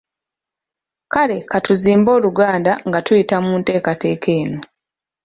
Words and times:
Kale 1.13 1.37
ka 1.49 1.57
tuzimbe 1.65 2.09
Oluganda 2.17 2.71
nga 2.87 2.99
tuyita 3.05 3.37
mu 3.45 3.53
nteekateeka 3.59 4.29
eno. 4.41 4.59